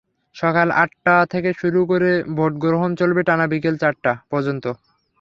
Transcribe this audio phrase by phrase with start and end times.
[0.35, 4.65] সকাল আটটা থেকে শুরু হয়ে ভোট গ্রহণ চলবে টানা বিকেল চারটা পর্যন্ত।